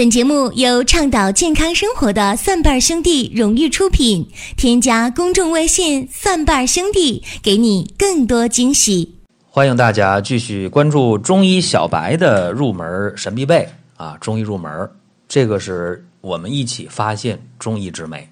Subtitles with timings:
[0.00, 4.26] 本节目由倡导健康生活的蒜瓣兄弟荣誉出品。
[4.56, 9.16] 添加公众微信“蒜瓣兄弟”，给你更多惊喜。
[9.50, 13.68] 欢迎大家继续关注中医小白的入门神必备
[13.98, 14.16] 啊！
[14.18, 14.90] 中医入门，
[15.28, 18.26] 这个是我们一起发现中医之美。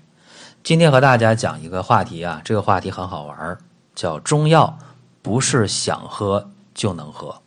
[0.65, 3.59] 今天和大家讲一个话题啊，这个话题很好玩，
[3.95, 4.79] 叫中药
[5.21, 7.43] 不是想喝就能喝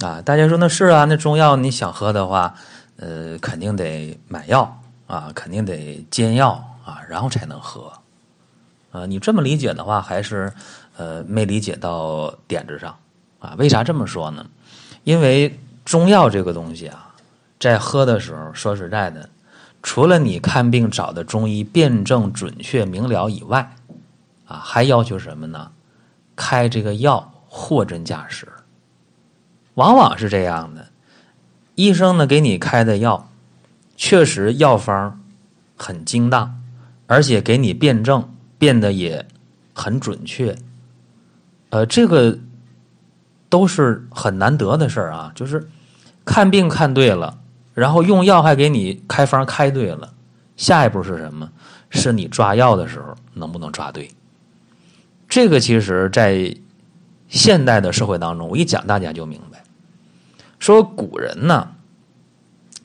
[0.00, 0.20] 啊！
[0.20, 2.54] 大家说那是啊，那中药你想喝的话。
[3.00, 6.50] 呃，肯定得买药啊，肯定得煎药
[6.84, 7.90] 啊，然后才能喝。
[8.92, 10.52] 啊，你这么理解的话，还是
[10.98, 12.94] 呃没理解到点子上
[13.38, 13.54] 啊？
[13.56, 14.44] 为啥这么说呢？
[15.04, 17.14] 因为中药这个东西啊，
[17.58, 19.30] 在喝的时候，说实在的，
[19.82, 23.74] 除了你看病找的中医辩证准确明了以外，
[24.46, 25.70] 啊，还要求什么呢？
[26.36, 28.46] 开这个药货真价实，
[29.74, 30.86] 往往是这样的。
[31.80, 33.30] 医生呢给你开的药，
[33.96, 35.18] 确实药方
[35.76, 36.60] 很精当，
[37.06, 39.26] 而且给你辩证变得也
[39.72, 40.54] 很准确。
[41.70, 42.38] 呃，这个
[43.48, 45.32] 都是很难得的事儿啊。
[45.34, 45.70] 就是
[46.22, 47.38] 看病看对了，
[47.72, 50.12] 然后用药还给你开方开对了，
[50.58, 51.50] 下一步是什么？
[51.88, 54.10] 是你抓药的时候能不能抓对？
[55.28, 56.54] 这个其实，在
[57.28, 59.49] 现代的社会当中，我一讲大家就明白。
[60.60, 61.68] 说古人呢，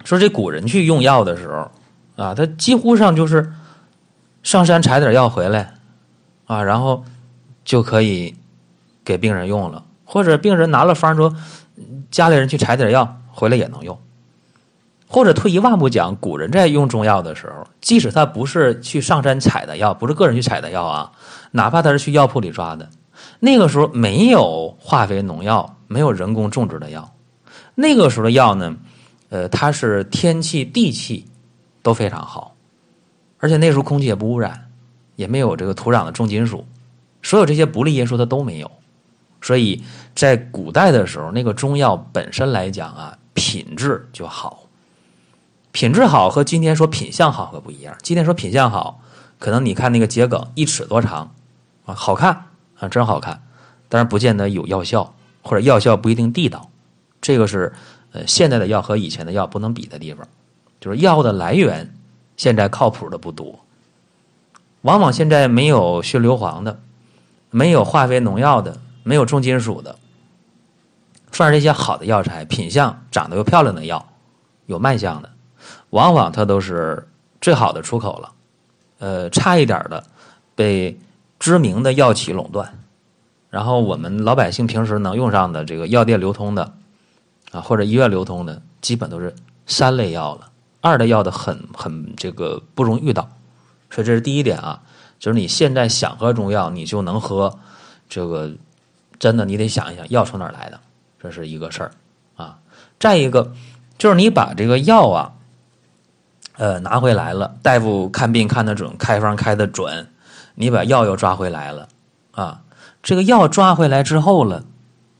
[0.03, 1.69] 说这古人去用药的时候
[2.15, 3.51] 啊，他几乎上就是
[4.41, 5.73] 上山采点药回来
[6.45, 7.03] 啊，然后
[7.65, 8.33] 就可以
[9.03, 11.35] 给病人用了，或者病人拿了方说
[12.09, 13.99] 家里人去采点药回来也能用，
[15.07, 21.11] 或者退一万步讲，古人在用中药的时候，即使他不是去上山采的药，不是个人去采的药啊，
[21.51, 22.89] 哪怕他是去药铺里抓的，
[23.41, 27.11] 那个时候没有化肥农药，没有人工种植的药。
[27.75, 28.75] 那个时候的药呢，
[29.29, 31.25] 呃，它是天气地气
[31.83, 32.55] 都非常好，
[33.37, 34.69] 而且那时候空气也不污染，
[35.15, 36.65] 也没有这个土壤的重金属，
[37.21, 38.71] 所有这些不利因素它都没有，
[39.41, 39.83] 所以
[40.15, 44.63] 在古代的时候，那个中药本身来讲啊，品质就好，
[45.71, 47.95] 品质好和今天说品相好可不一样。
[48.01, 49.01] 今天说品相好，
[49.37, 51.35] 可能你看那个桔梗一尺多长
[51.85, 52.45] 啊，好看
[52.79, 53.43] 啊，真好看，
[53.89, 56.69] 但是不见得有药效，或者药效不一定地道。
[57.25, 57.73] 这个是
[58.11, 60.27] 呃现在的药和以前的药不能比的地方，
[60.79, 61.91] 就是药物的来源
[62.37, 63.65] 现在靠谱的不多，
[64.83, 66.79] 往往现在没有血硫磺的，
[67.49, 69.95] 没有化肥农药的，没有重金属的，
[71.31, 74.07] 反而这些好的药材，品相长得又漂亮的药，
[74.67, 75.31] 有卖相的，
[75.89, 77.07] 往往它都是
[77.41, 78.31] 最好的出口了，
[78.99, 80.03] 呃差一点的
[80.53, 80.95] 被
[81.39, 82.77] 知名的药企垄断，
[83.49, 86.71] 然后我们老百姓平时能用上的这个药店流通的。
[87.51, 89.35] 啊，或者医院流通的，基本都是
[89.65, 90.49] 三类药了，
[90.81, 93.29] 二类药的很很这个不容易遇到，
[93.89, 94.81] 所以这是第一点啊，
[95.19, 97.57] 就是你现在想喝中药，你就能喝，
[98.09, 98.51] 这个
[99.17, 100.79] 真的你得想一想药从哪儿来的，
[101.19, 101.91] 这是一个事儿
[102.35, 102.59] 啊。
[102.99, 103.53] 再一个
[103.97, 105.33] 就是你把这个药啊，
[106.57, 110.09] 呃拿回来了，大夫看病看得准，开方开得准，
[110.55, 111.87] 你把药又抓回来了
[112.31, 112.61] 啊，
[113.01, 114.63] 这个药抓回来之后了，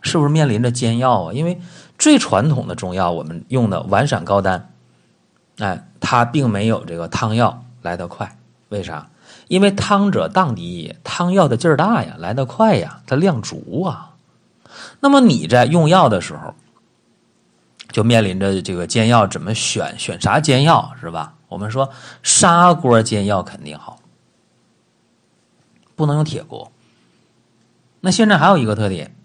[0.02, 1.34] 是不是面临着煎药啊？
[1.34, 1.60] 因为
[1.98, 4.72] 最传统的中药，我们用的丸散膏丹，
[5.58, 8.38] 哎，它并没有这个汤药来得快。
[8.70, 9.10] 为啥？
[9.48, 14.14] 因为汤者荡敌也，汤药的劲儿大呀，来得快呀，它量足啊。
[15.00, 16.54] 那么你在用药的时候，
[17.92, 19.98] 就面临着这个煎药怎么选？
[19.98, 21.34] 选啥煎药是吧？
[21.48, 21.90] 我们说
[22.24, 24.00] 砂锅煎药肯定好，
[25.96, 26.72] 不能用铁锅。
[28.02, 29.16] 那现在还有一个特点，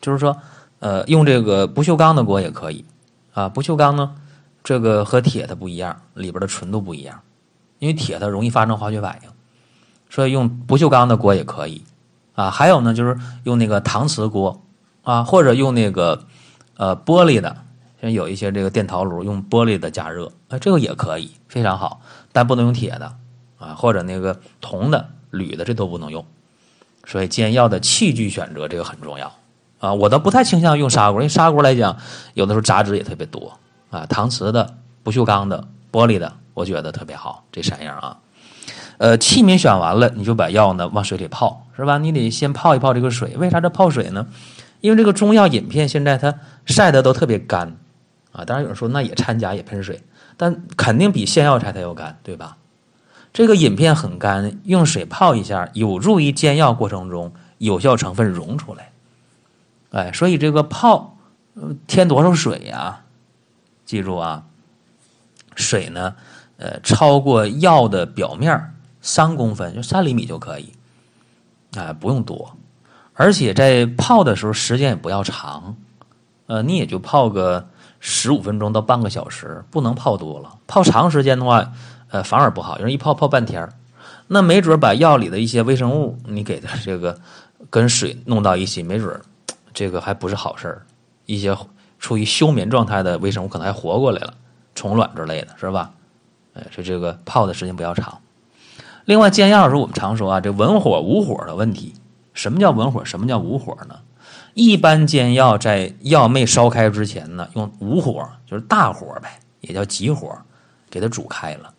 [0.00, 0.36] 就是说。
[0.80, 2.84] 呃，用这个不锈钢的锅也可以，
[3.32, 4.16] 啊，不锈钢呢，
[4.64, 7.20] 这个和铁的不一样，里边的纯度不一样，
[7.78, 9.30] 因为铁它容易发生化学反应，
[10.08, 11.84] 所以用不锈钢的锅也可以，
[12.34, 14.62] 啊，还有呢，就是用那个搪瓷锅，
[15.02, 16.24] 啊，或者用那个
[16.78, 17.54] 呃玻璃的，
[18.00, 22.00] 像有一些这个电陶炉用玻璃的加热，啊，这个也可以，非常好，
[22.32, 23.14] 但不能用铁的，
[23.58, 26.24] 啊，或者那个铜的、铝的，这都不能用，
[27.04, 29.30] 所以煎药的器具选择这个很重要。
[29.80, 31.96] 啊，我倒不太倾向用砂锅，因为砂锅来讲，
[32.34, 33.52] 有的时候杂质也特别多
[33.90, 34.06] 啊。
[34.08, 38.18] 搪瓷的、不锈钢的、玻璃的，我觉得特别好，这三样啊。
[38.98, 41.96] 呃，器皿选完了，你就把药呢往水里泡，是吧？
[41.96, 44.26] 你得先泡一泡这个水，为啥这泡水呢？
[44.82, 46.34] 因为这个中药饮片现在它
[46.66, 47.76] 晒的都特别干
[48.32, 48.44] 啊。
[48.44, 50.02] 当然有人说那也掺假也喷水，
[50.36, 52.58] 但肯定比现药材它要干，对吧？
[53.32, 58.90] 这个饮片很干，用水泡一下，有助于煎药过程中有效成分溶出来。
[59.90, 61.16] 哎，所以这个泡，
[61.86, 63.00] 添多少水呀？
[63.84, 64.44] 记住啊，
[65.56, 66.14] 水呢，
[66.58, 70.72] 呃，超过药的表面三公分，就三厘米就可以，
[71.76, 72.56] 啊，不用多，
[73.14, 75.74] 而且在泡的时候时间也不要长，
[76.46, 81.72] 呃，你也就泡个十五分钟到半个小时，不能泡多了，泡长时间的话，
[82.10, 83.68] 呃，反而不好，有人一泡泡半天，
[84.28, 87.18] 那没准把药里的一些微生物你给它这个
[87.68, 89.20] 跟水弄到一起，没准
[89.72, 90.86] 这个还不是好事儿，
[91.26, 91.56] 一些。
[91.98, 94.32] 处于休眠状态的微生物可能还活过来了，
[94.74, 95.92] 虫卵之类的是吧？
[96.54, 98.22] 哎，所以这个泡的时间不要长。
[99.04, 101.92] 另外，煎药的时候我们常说啊，这文火武火的问题。
[102.32, 103.04] 什么叫文火？
[103.04, 103.98] 什么叫武火呢？
[104.54, 110.34] 一般煎药在药没烧开之前呢，用武火，就是大火呗，也叫急火，
[110.88, 111.74] 给它煮开了。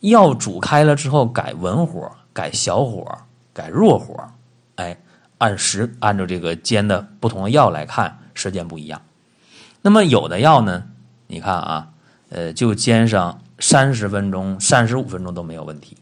[0.00, 3.06] 药煮开了之后，改文火，改小火，
[3.54, 4.14] 改弱火。
[4.74, 4.94] 哎，
[5.38, 9.02] 按时按照这个煎的不同的药来看，时间不一样。
[9.82, 10.84] 那么有的药呢，
[11.26, 11.88] 你看啊，
[12.30, 15.96] 呃，就煎上三十分钟、三十五分钟都没有问题。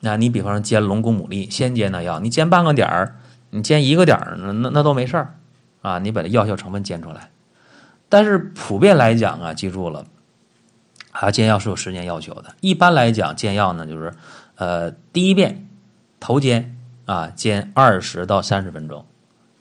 [0.00, 3.16] 那你比方说煎龙骨牡蛎，先煎的药，你煎半个点儿，
[3.50, 5.34] 你煎一个点儿，那那那都没事儿
[5.82, 5.98] 啊。
[5.98, 7.30] 你把这药效成分煎出来。
[8.08, 10.06] 但是普遍来讲啊，记住了，
[11.10, 12.54] 啊，煎药是有时间要求的。
[12.60, 14.14] 一般来讲，煎药呢就是，
[14.54, 15.68] 呃，第一遍
[16.18, 16.77] 头煎
[17.08, 19.00] 啊，煎二十到三十分钟；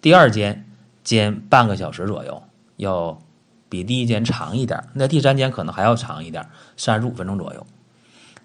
[0.01, 0.69] 第二煎
[1.03, 2.44] 煎半个小时左右，
[2.75, 3.19] 要。
[3.69, 6.47] 比第一煎长一点，那第三煎可能还要长一点，
[6.77, 7.67] 三十五分钟左右。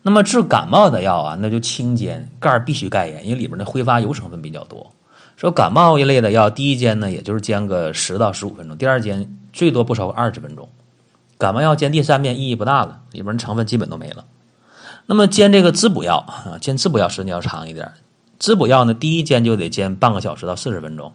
[0.02, 4.90] 那么治感冒的药啊，那就轻煎，盖儿必须盖严，因为里边的挥发油成分比较多。
[5.36, 10.68] 说感冒一类的药，第一煎呢，也就是煎个十到十五分钟，第二煎最多不超过二十分钟。
[11.38, 14.24] 感冒药煎第三遍意义不大了，里边成分基本都没了。
[15.06, 17.92] 那么煎这个滋补药啊，煎滋补药时间要长一点。
[18.42, 21.12] 滋补药呢，第一煎就得煎半个小时到四十分钟，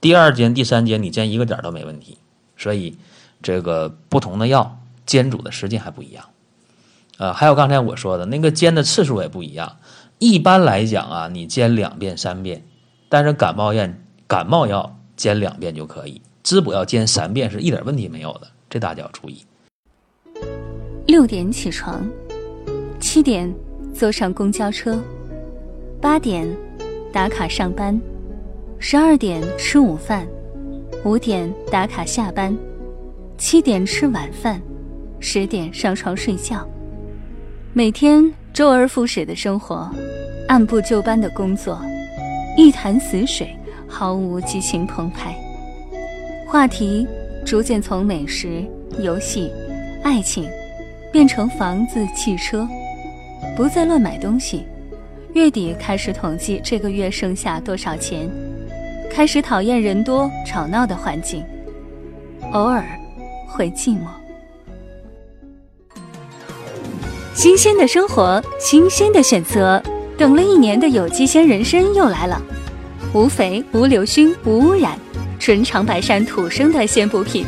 [0.00, 2.16] 第二煎、第三煎你煎一个点都没问题。
[2.56, 2.96] 所以。
[3.42, 6.22] 这个不同的药煎煮的时间还不一样，
[7.16, 9.78] 呃，还有刚才我说的那个煎的次数也不一样。
[10.18, 12.62] 一般来讲啊，你煎两遍、三遍，
[13.08, 13.88] 但是感冒药
[14.26, 19.42] 感冒药煎两遍就可以，滋补药煎三遍是一点问题没有的，这大家要注意。
[21.06, 22.06] 六点起床，
[23.00, 23.50] 七点
[23.94, 25.02] 坐上公交车，
[25.98, 26.46] 八点
[27.12, 28.00] 打卡上班，
[28.78, 30.24] 十二点吃午饭，
[31.04, 32.56] 五点打卡下班。
[33.36, 34.60] 七点吃晚饭，
[35.18, 36.64] 十点上床睡觉。
[37.72, 39.90] 每天周而复始的生活，
[40.46, 41.80] 按部就班的工作，
[42.56, 43.56] 一潭死水，
[43.88, 45.34] 毫无激情澎湃。
[46.46, 47.06] 话题
[47.44, 48.64] 逐渐从美食、
[49.00, 49.50] 游戏、
[50.04, 50.48] 爱情，
[51.10, 52.68] 变成房子、汽车，
[53.56, 54.64] 不再乱买东西。
[55.32, 58.28] 月底开始统计这个月剩下多少钱，
[59.10, 61.44] 开始讨厌人多吵闹的环境，
[62.52, 62.84] 偶尔。
[63.52, 64.06] 会寂寞。
[67.34, 69.82] 新鲜的生活，新鲜的选择。
[70.16, 72.40] 等了一年的有机鲜人参又来了，
[73.12, 74.96] 无肥、无硫熏、无污染，
[75.40, 77.44] 纯长白山土生的鲜补品，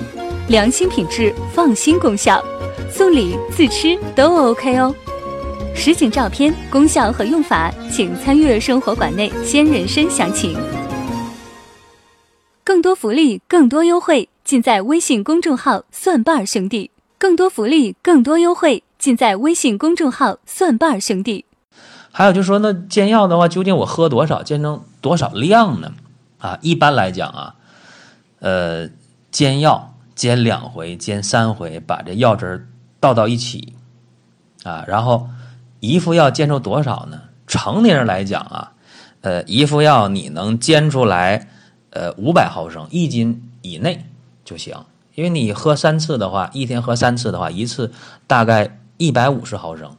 [0.48, 2.42] 良心品质，放心功效，
[2.90, 4.92] 送礼自吃都 OK 哦。
[5.74, 10.56] 实景照片、功效和用法，请参阅生活馆内鲜人参详情。
[12.62, 14.28] 更多福利，更多优惠。
[14.44, 21.44] 尽在微信公众号“蒜瓣兄弟”，更多福利，更多优惠，尽在微信公众号“蒜瓣兄弟”。
[22.10, 25.92] 还有就是说，那煎药的话，究竟我喝多少，煎成多少量呢？
[26.38, 27.54] 啊，一般来讲啊，
[28.40, 28.90] 呃，
[29.30, 32.68] 煎药煎两回，煎三回，把这药汁
[33.00, 33.74] 倒到一起，
[34.64, 35.28] 啊，然后
[35.82, 37.22] 一副药煎出多少呢？
[37.48, 38.72] 成年人来讲啊，
[39.22, 41.48] 呃，一副药你能煎出来，
[41.90, 44.06] 呃，五百毫升，一斤以内。
[44.44, 44.76] 就行，
[45.16, 47.90] 因为你喝三次的话，一天喝三次的话，一次
[48.28, 49.96] 大概一百五十毫升，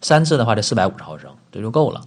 [0.00, 2.00] 三次的话这四百五十毫升，这就够了。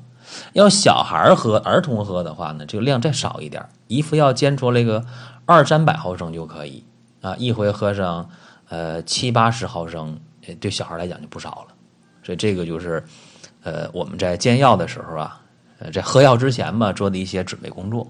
[0.53, 5.05] 要小孩喝、儿童喝的话呢，这个量再少一点，一副药煎出来个
[5.45, 6.83] 二三百毫升就可以
[7.21, 8.27] 啊，一回喝上
[8.69, 10.19] 呃七八十毫升，
[10.59, 11.75] 对小孩来讲就不少了。
[12.29, 13.03] 所以这个就是
[13.63, 15.41] 呃我们在煎药的时候啊，
[15.79, 18.07] 呃在喝药之前嘛做的一些准备工作。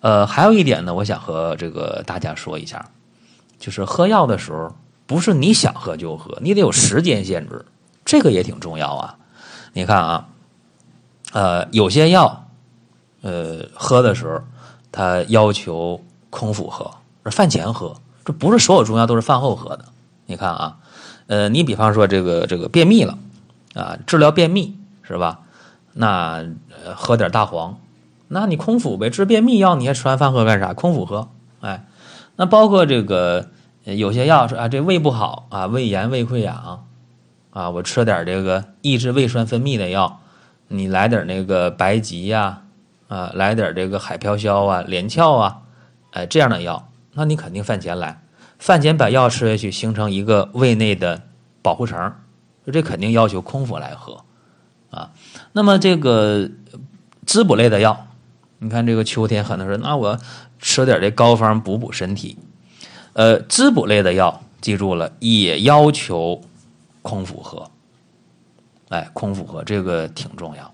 [0.00, 2.84] 呃，还有一点呢，我想和这个大家说一下。
[3.60, 4.74] 就是喝药的时候，
[5.06, 7.64] 不是你想喝就喝，你得有时间限制，
[8.04, 9.16] 这个也挺重要啊。
[9.72, 10.28] 你看啊，
[11.32, 12.48] 呃，有些药，
[13.22, 14.40] 呃，喝的时候，
[14.90, 16.90] 它要求空腹喝，
[17.24, 17.94] 是饭前喝，
[18.24, 19.84] 这不是所有中药都是饭后喝的。
[20.26, 20.76] 你看啊，
[21.28, 23.16] 呃，你比方说这个这个便秘了
[23.74, 25.40] 啊，治疗便秘是吧？
[25.92, 26.44] 那
[26.94, 27.78] 喝点大黄，
[28.28, 30.72] 那你空腹呗，治便秘药你还吃完饭喝干啥？
[30.72, 31.28] 空腹喝，
[31.60, 31.84] 哎，
[32.36, 33.48] 那包括这个。
[33.86, 36.86] 有些药说啊，这胃不好啊，胃炎、胃溃疡
[37.50, 40.20] 啊，我吃点这个抑制胃酸分泌的药，
[40.68, 42.62] 你来点那个白及呀，
[43.08, 45.58] 啊，来点这个海飘消啊、连翘啊，
[46.12, 48.22] 哎，这样的药，那你肯定饭前来，
[48.58, 51.20] 饭前把药吃下去，形成一个胃内的
[51.60, 52.14] 保护层，
[52.72, 54.24] 这肯定要求空腹来喝
[54.90, 55.10] 啊。
[55.52, 56.48] 那么这个
[57.26, 58.06] 滋补类的药，
[58.58, 60.18] 你看这个秋天很多人，那我
[60.58, 62.38] 吃点这膏方补补身体，
[63.12, 66.42] 呃，滋补类的药，记住了，也要求。
[67.06, 67.70] 空腹喝，
[68.88, 70.72] 哎，空腹喝这个挺重要。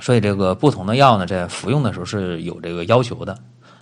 [0.00, 3.38] 所以这个不同的药呢，在服用的时候是有这个要求的。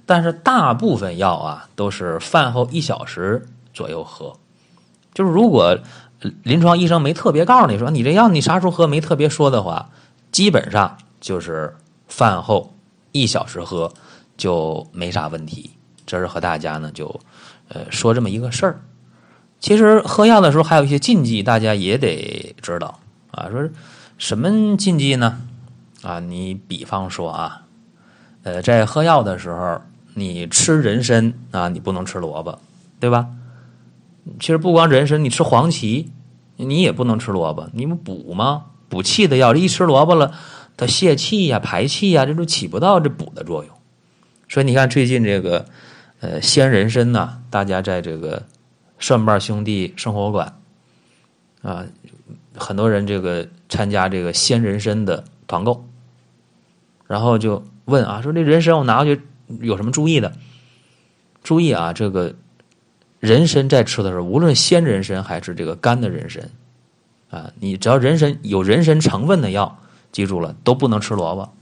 [0.06, 4.36] 但是大部分药啊，都是饭后一小时左右喝。
[5.14, 5.76] 就是如果
[6.42, 9.90] 临床医生没特别告诉你说你这药你啥时候喝，没特别说的话，
[10.32, 11.76] 基本上就是
[12.08, 12.74] 饭后
[13.12, 13.92] 一小时喝
[14.36, 15.70] 就没啥问题。
[16.06, 17.20] 这是和大家呢就
[17.68, 18.80] 呃说这么一个事儿。
[19.58, 22.98] 其实喝药的时候还有一些禁忌，大家也得知道
[23.30, 23.48] 啊。
[23.50, 23.68] 说
[24.18, 25.40] 什么禁忌呢？
[26.02, 27.62] 啊，你比方说啊，
[28.42, 29.80] 呃，在喝药的时候，
[30.14, 32.58] 你吃人参啊，你不能吃萝卜，
[33.00, 33.26] 对吧？
[34.40, 36.10] 其实不光人参，你吃黄芪，
[36.56, 37.68] 你也不能吃萝卜。
[37.72, 38.66] 你们补吗？
[38.88, 40.32] 补气的药，这一吃萝卜了，
[40.76, 43.74] 它泄气呀、排气呀，这都起不到这补的作用。
[44.48, 45.66] 所以你看，最近这个
[46.20, 48.42] 呃鲜人参呢，大家在这个。
[48.98, 50.58] 蒜瓣兄弟生活馆
[51.60, 51.84] 啊，
[52.56, 55.84] 很多人这个参加这个鲜人参的团购，
[57.06, 59.22] 然后就问啊，说这人参我拿回去
[59.60, 60.32] 有什么注意的？
[61.42, 62.36] 注意啊，这个
[63.20, 66.50] 人参在吃的时候，无论鲜人参还是这个干的人参
[67.30, 69.78] 啊，你只要人参有人参成分的药，
[70.12, 71.52] 记住了都不能吃萝卜，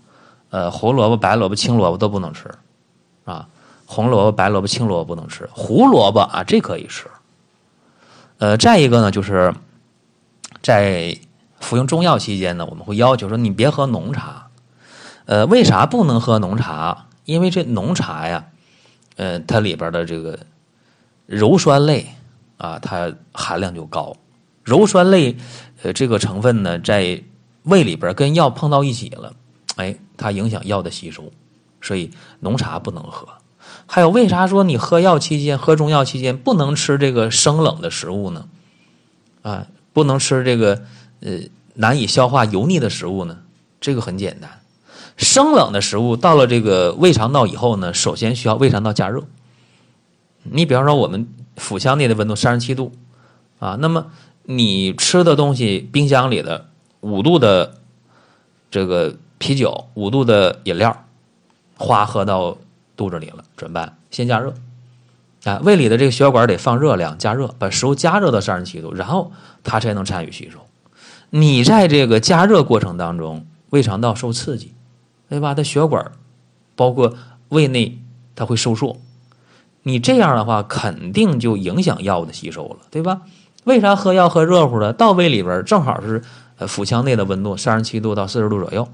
[0.51, 2.51] 呃，胡萝卜、白萝卜、青萝卜都不能吃
[3.25, 3.49] 啊，
[3.87, 7.07] 红萝卜、白萝卜、青萝卜不能吃，胡萝卜啊这可以吃。
[8.39, 9.55] 呃，再一个呢，就是
[10.61, 11.17] 在
[11.61, 14.49] 服用中药期间呢，我们会要求说你别喝浓茶。
[15.27, 17.07] 呃，为啥不能喝浓茶？
[17.25, 18.45] 因为这浓茶呀，
[19.17, 20.39] 呃，它里边的这个
[21.29, 22.07] 鞣酸类
[22.57, 24.17] 啊，它含量就高。
[24.65, 25.37] 鞣酸类
[25.83, 27.23] 呃这个成分呢，在
[27.65, 29.33] 胃里边跟药碰到一起了，
[29.77, 31.33] 哎，它影响药的吸收，
[31.81, 33.29] 所以浓茶不能喝。
[33.87, 38.47] 还有，为啥说你喝药期间、喝中药期间不能吃这个生冷的食物呢？
[39.43, 40.83] 啊，不能吃这个
[41.21, 41.39] 呃
[41.75, 43.39] 难以消化、油腻的食物呢？
[43.81, 44.51] 这个很简单，
[45.19, 49.23] 生冷的食物到了这个胃肠道以后呢，首先需要胃肠道加热。
[50.45, 52.93] 你比方说，我们腹腔内的温度三十七度
[53.59, 54.07] 啊，那么
[54.45, 56.69] 你吃的东西，冰箱里的
[57.01, 57.75] 五度的
[58.71, 61.05] 这个啤酒、五度的饮料，
[61.77, 62.57] 哗喝到。
[62.97, 63.99] 肚子里了怎么办？
[64.13, 64.55] 先加热，
[65.43, 69.33] 啊，胃里的这个血管得放热量，加热，把食物加热到三十七度，然后
[69.65, 70.61] 它才能参与吸收。
[71.31, 74.73] 你在这个加热过程当中，胃肠道受刺激，
[75.29, 75.57] 对吧？
[75.57, 76.13] 它血管
[76.77, 77.17] 包括
[77.49, 77.99] 胃内
[78.37, 78.97] 它会收缩，
[79.85, 83.21] 你这样的话肯定就影响药物的吸收了，对吧？
[83.63, 84.93] 为啥喝药喝热乎的？
[84.93, 86.21] 到胃里边正好是
[86.59, 88.89] 呃腹腔内的温度三十七度到四十度左右，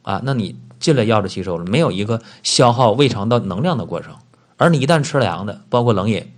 [0.00, 0.56] 啊，那你。
[0.78, 4.12] 进了药的吸收了，没有一个消耗胃肠道能量的过程，
[4.58, 6.30] 而你一旦吃凉的，包括冷饮，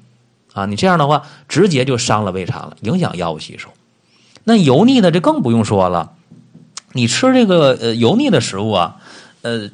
[0.52, 3.68] 啊，你这样的话直接就伤了胃肠了，影响药物吸收。
[4.44, 6.12] 那油腻的这更不用说了，
[6.92, 8.98] 你吃这个呃油腻的食物啊，
[9.42, 9.68] 呃，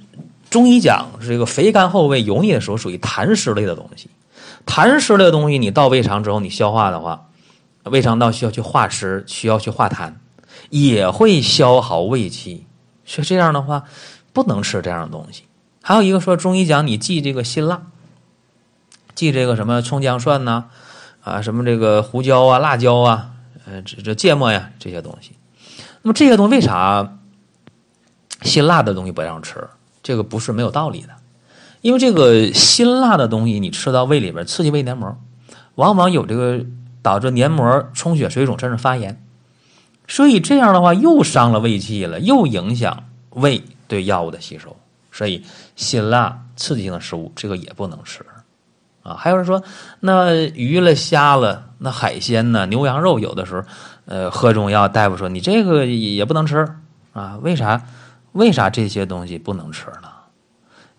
[0.49, 4.09] 中医讲是这个肥甘厚味油腻的时候属于痰湿类的东西，
[4.67, 7.29] 痰湿的东西你到胃肠之后你消化的话，
[7.85, 10.15] 胃肠道需要去化湿，需要去化痰，
[10.71, 12.67] 也会消耗胃气，
[13.05, 13.85] 所以这样的话。
[14.35, 15.45] 不能吃这样的东西。
[15.81, 17.83] 还有一个说，中医讲你忌这个辛辣，
[19.15, 20.65] 忌这个什么葱姜蒜呐，
[21.23, 23.31] 啊，什么这个胡椒啊、辣椒啊，
[23.65, 25.37] 呃，这这芥末呀这些东西。
[26.03, 27.17] 那么这些东西为啥
[28.43, 29.69] 辛辣的东西不让吃？
[30.03, 31.11] 这个不是没有道理的，
[31.85, 35.15] 因为这个辛辣的东西你吃到胃里边刺激胃黏膜，
[35.75, 36.65] 往往有这个
[37.03, 39.23] 导致黏膜充血、水肿甚至发炎，
[40.09, 43.63] 所以这样的话又伤了胃气了，又影响胃。
[43.87, 44.75] 对药物的吸收，
[45.13, 45.45] 所以
[45.77, 48.25] 辛辣刺激性的食物这个也不能吃
[49.03, 49.15] 啊。
[49.15, 49.63] 还有人说，
[50.01, 53.63] 那鱼了、虾了、那海鲜呢、牛羊肉，有的时候，
[54.07, 56.67] 呃，喝中药，大夫说你这个也不能吃
[57.13, 57.39] 啊。
[57.43, 57.83] 为啥？
[58.33, 60.09] 为啥这些东西不能吃呢？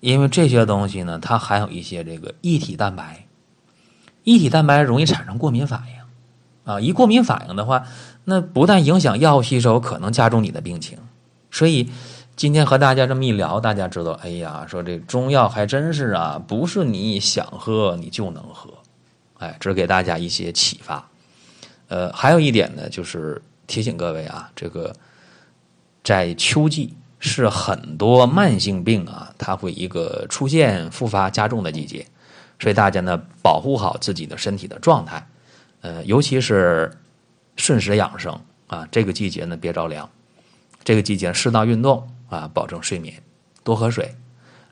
[0.06, 3.26] 因为这些东西呢，它含有一些这个异体蛋白，
[4.24, 6.80] 异体蛋白容易产生过敏反应啊。
[6.80, 7.86] 一过敏反应的话，
[8.24, 10.98] 那不但影响药物吸收，可能加重你的病情，
[11.52, 11.90] 所以。
[12.38, 18.70] 今天和大家这么一聊，大家知道，哎呀，说这中药还真是啊，不是你想喝你就能喝，
[19.38, 21.08] 哎，只给大家一些启发。
[21.88, 24.94] 呃，还有一点呢，就是提醒各位啊，这个
[26.04, 32.06] 在秋季是很多慢性病啊，它会一个出现复发加重的季节，
[32.60, 35.28] 所以大家呢保护好自己的身体的状态，
[35.82, 36.92] 呃，尤其是
[37.56, 40.10] 顺时养生啊，这个季节呢别着凉，
[40.84, 43.22] 这个季节适当运动啊，保证睡眠，
[43.64, 44.14] 多喝水。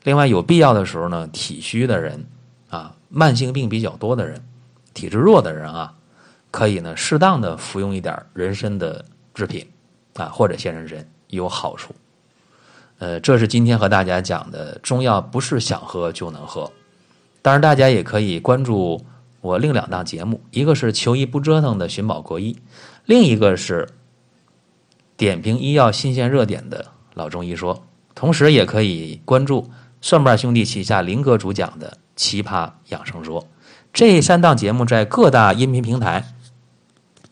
[0.04, 2.24] 另外有必要的时候呢，体虚的人
[2.68, 4.40] 啊，慢性病比较多的人，
[4.92, 5.94] 体质弱的人啊。
[6.50, 9.68] 可以呢，适当的服用一点人参的制品，
[10.14, 11.92] 啊，或者鲜人参有好处。
[12.98, 16.70] 呃，这是今天和大家讲的中药，不是想喝就能喝。
[17.42, 19.04] 当然，大家也可以关注
[19.40, 22.56] 我另两档节目，一个是求医不折腾的寻宝国医，
[23.04, 23.88] 另一个是
[25.16, 27.84] 点评医药新鲜热点的老中医说。
[28.14, 29.70] 同时，也可以关注
[30.00, 33.46] 蒜瓣兄弟旗下林哥主讲的奇葩养生说。
[33.92, 36.24] 这三档节目在各大音频平台。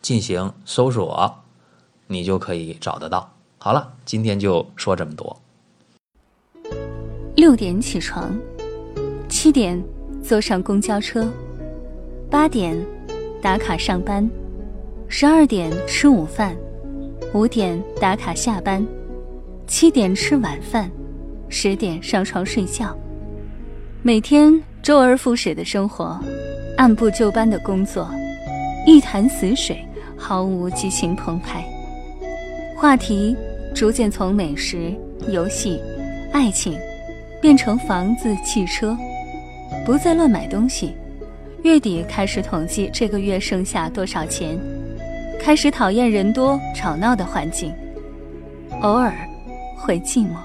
[0.02, 1.44] 进行搜索，
[2.08, 3.32] 你就可以找得到。
[3.58, 5.41] 好了，今天就说这么多。
[7.34, 8.38] 六点起床，
[9.28, 9.82] 七点
[10.22, 11.26] 坐上公交车，
[12.30, 12.76] 八点
[13.40, 14.28] 打卡上班，
[15.08, 16.54] 十二点吃午饭，
[17.32, 18.86] 五点打卡下班，
[19.66, 20.90] 七点吃晚饭，
[21.48, 22.96] 十点上床睡觉。
[24.02, 26.20] 每天周而复始的生活，
[26.76, 28.08] 按部就班的工作，
[28.86, 29.78] 一潭死水。
[30.24, 31.64] 毫无激情澎湃，
[32.76, 33.36] 话题
[33.74, 34.94] 逐渐从美食、
[35.26, 35.80] 游戏、
[36.30, 36.78] 爱情，
[37.42, 38.96] 变成房子、汽车，
[39.84, 40.94] 不再乱买东西。
[41.64, 44.56] 月底开始统计这个月剩下多少钱，
[45.40, 47.74] 开始讨厌人多吵闹的环境，
[48.80, 49.12] 偶尔
[49.76, 50.36] 会寂寞。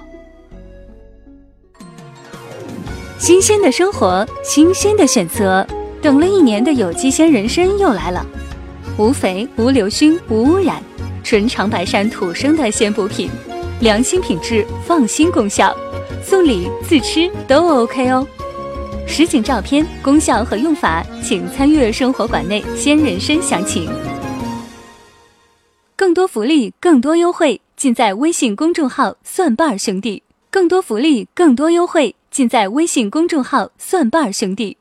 [3.20, 5.66] 新鲜的生活，新鲜的选择，
[6.02, 8.26] 等了一年的有机鲜人参又来了。
[8.98, 10.82] 无肥、无硫熏、无污染，
[11.24, 13.30] 纯长白山土生的鲜补品，
[13.82, 15.76] 良心品质，放心功效，
[16.30, 18.28] 送礼自吃都 OK 哦。
[19.08, 23.90] 实景照片、功效和用法，请参阅生活馆内鲜人参详情。
[25.96, 30.22] 更多福利、更多优惠，尽在微信公众号“蒜瓣兄弟”。
[30.52, 34.76] 更多福利、更多优惠，尽在微信公众号“蒜瓣兄弟”。